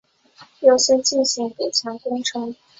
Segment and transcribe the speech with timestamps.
[0.61, 2.55] 优先进行补强工程